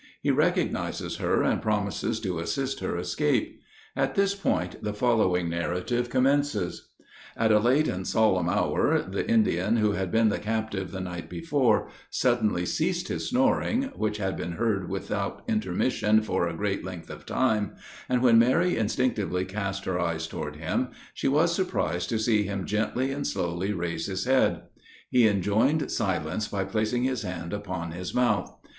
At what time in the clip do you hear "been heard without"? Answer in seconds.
14.35-15.43